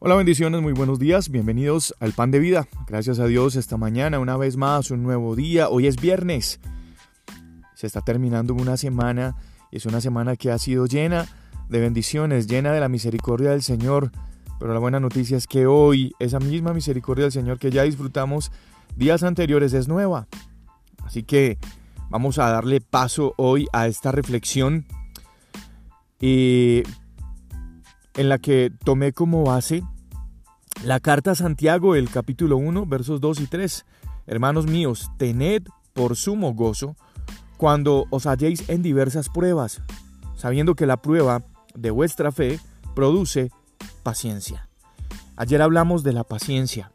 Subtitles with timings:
[0.00, 2.68] Hola bendiciones, muy buenos días, bienvenidos al Pan de Vida.
[2.86, 5.70] Gracias a Dios esta mañana, una vez más, un nuevo día.
[5.70, 6.60] Hoy es viernes.
[7.74, 9.34] Se está terminando una semana
[9.72, 11.26] y es una semana que ha sido llena
[11.68, 14.12] de bendiciones, llena de la misericordia del Señor.
[14.60, 18.52] Pero la buena noticia es que hoy esa misma misericordia del Señor que ya disfrutamos
[18.94, 20.28] días anteriores es nueva.
[21.02, 21.58] Así que
[22.08, 24.86] vamos a darle paso hoy a esta reflexión
[26.20, 26.84] y
[28.18, 29.84] en la que tomé como base
[30.82, 33.86] la carta a Santiago, el capítulo 1, versos 2 y 3.
[34.26, 36.96] Hermanos míos, tened por sumo gozo
[37.58, 39.82] cuando os halléis en diversas pruebas,
[40.36, 41.44] sabiendo que la prueba
[41.76, 42.58] de vuestra fe
[42.96, 43.52] produce
[44.02, 44.68] paciencia.
[45.36, 46.90] Ayer hablamos de la paciencia.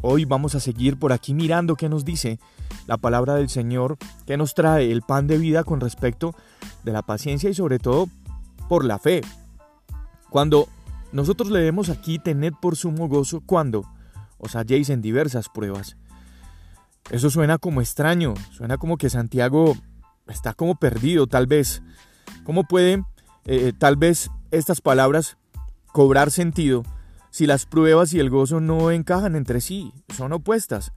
[0.00, 2.40] Hoy vamos a seguir por aquí mirando qué nos dice
[2.86, 6.34] la palabra del Señor, que nos trae el pan de vida con respecto
[6.82, 8.08] de la paciencia y sobre todo
[8.70, 9.20] por la fe.
[10.30, 10.68] Cuando
[11.12, 13.84] nosotros leemos aquí, tened por sumo gozo cuando
[14.38, 15.96] os halléis en diversas pruebas.
[17.10, 19.76] Eso suena como extraño, suena como que Santiago
[20.26, 21.82] está como perdido tal vez.
[22.44, 23.06] ¿Cómo pueden
[23.44, 25.36] eh, tal vez estas palabras
[25.92, 26.82] cobrar sentido
[27.30, 30.92] si las pruebas y el gozo no encajan entre sí, son opuestas?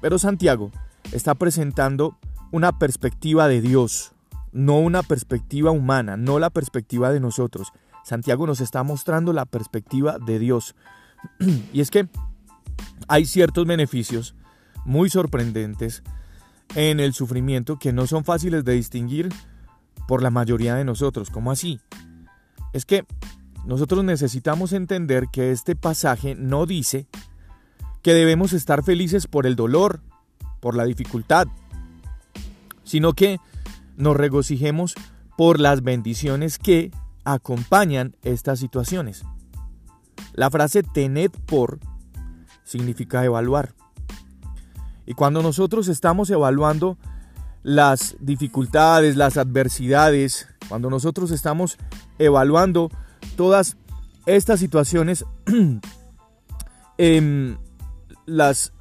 [0.00, 0.70] Pero Santiago
[1.12, 2.18] está presentando
[2.52, 4.12] una perspectiva de Dios,
[4.52, 7.72] no una perspectiva humana, no la perspectiva de nosotros.
[8.04, 10.74] Santiago nos está mostrando la perspectiva de Dios.
[11.72, 12.08] y es que
[13.08, 14.34] hay ciertos beneficios
[14.84, 16.02] muy sorprendentes
[16.74, 19.28] en el sufrimiento que no son fáciles de distinguir
[20.06, 21.30] por la mayoría de nosotros.
[21.30, 21.80] ¿Cómo así?
[22.72, 23.04] Es que
[23.64, 27.06] nosotros necesitamos entender que este pasaje no dice
[28.02, 30.00] que debemos estar felices por el dolor,
[30.60, 31.46] por la dificultad,
[32.84, 33.38] sino que
[33.96, 34.94] nos regocijemos
[35.36, 36.90] por las bendiciones que
[37.32, 39.24] acompañan estas situaciones.
[40.32, 41.78] La frase tened por
[42.64, 43.74] significa evaluar.
[45.06, 46.96] Y cuando nosotros estamos evaluando
[47.62, 51.78] las dificultades, las adversidades, cuando nosotros estamos
[52.18, 52.90] evaluando
[53.36, 53.76] todas
[54.26, 55.24] estas situaciones,
[56.98, 57.58] em,
[58.26, 58.72] las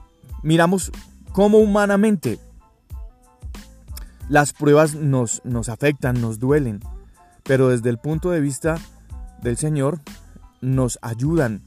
[0.43, 0.91] miramos
[1.31, 2.39] como humanamente
[4.29, 6.81] las pruebas nos, nos afectan, nos duelen
[7.49, 8.77] pero desde el punto de vista
[9.41, 10.01] del Señor
[10.61, 11.63] nos ayudan.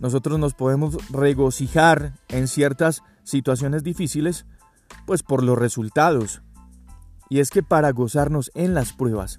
[0.00, 4.46] Nosotros nos podemos regocijar en ciertas situaciones difíciles,
[5.06, 6.42] pues por los resultados.
[7.28, 9.38] Y es que para gozarnos en las pruebas,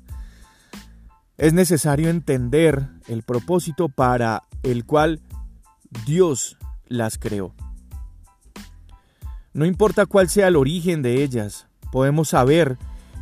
[1.37, 5.19] es necesario entender el propósito para el cual
[6.05, 6.57] Dios
[6.87, 7.53] las creó.
[9.51, 12.77] No importa cuál sea el origen de ellas, podemos saber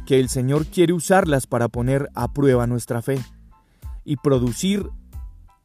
[0.09, 3.24] que el Señor quiere usarlas para poner a prueba nuestra fe
[4.03, 4.90] y producir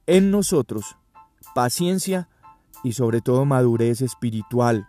[0.07, 0.99] en nosotros
[1.55, 2.29] paciencia
[2.83, 4.87] y sobre todo madurez espiritual.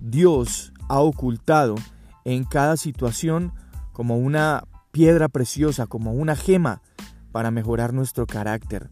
[0.00, 1.76] Dios ha ocultado
[2.24, 3.52] en cada situación
[3.92, 6.82] como una piedra preciosa, como una gema
[7.30, 8.90] para mejorar nuestro carácter.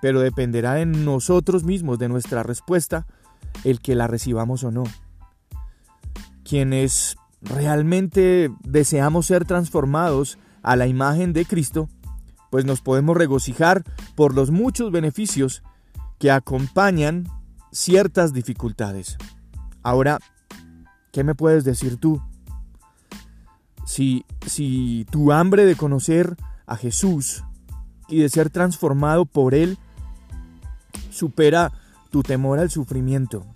[0.00, 3.08] Pero dependerá de nosotros mismos, de nuestra respuesta,
[3.64, 4.84] el que la recibamos o no.
[6.44, 11.88] Quienes realmente deseamos ser transformados a la imagen de Cristo,
[12.50, 13.84] pues nos podemos regocijar
[14.14, 15.62] por los muchos beneficios
[16.18, 17.28] que acompañan
[17.72, 19.16] ciertas dificultades.
[19.82, 20.18] Ahora,
[21.12, 22.20] ¿qué me puedes decir tú?
[23.86, 26.36] Si, si tu hambre de conocer
[26.66, 27.42] a Jesús
[28.08, 29.78] y de ser transformado por Él
[31.10, 31.72] supera
[32.10, 33.46] tu temor al sufrimiento.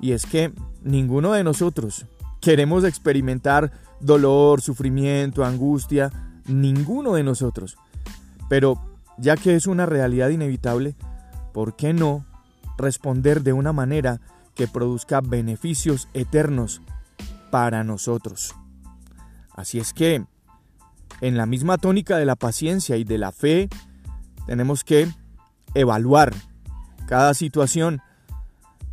[0.00, 0.52] Y es que
[0.82, 2.06] ninguno de nosotros
[2.40, 7.76] queremos experimentar dolor, sufrimiento, angustia, ninguno de nosotros.
[8.48, 8.80] Pero
[9.18, 10.94] ya que es una realidad inevitable,
[11.52, 12.24] ¿por qué no
[12.76, 14.20] responder de una manera
[14.54, 16.80] que produzca beneficios eternos
[17.50, 18.54] para nosotros?
[19.50, 20.24] Así es que,
[21.20, 23.68] en la misma tónica de la paciencia y de la fe,
[24.46, 25.08] tenemos que
[25.74, 26.32] evaluar
[27.06, 28.00] cada situación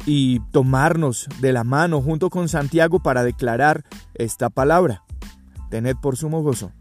[0.05, 5.03] y tomarnos de la mano junto con Santiago para declarar esta palabra.
[5.69, 6.71] Tened por sumo gozo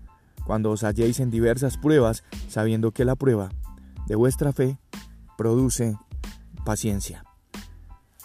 [0.45, 3.51] cuando os halléis en diversas pruebas, sabiendo que la prueba
[4.07, 4.79] de vuestra fe
[5.39, 5.97] produce
[6.65, 7.25] paciencia.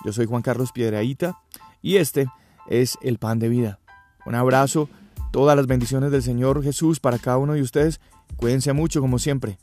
[0.04, 1.40] Yo soy Juan Carlos Piedraíta
[1.81, 2.28] y este
[2.68, 3.80] es el pan de vida.
[4.25, 4.90] Un abrazo,
[5.31, 8.00] todas las bendiciones del Señor Jesús para cada uno de ustedes.
[8.36, 9.57] Cuídense mucho como siempre.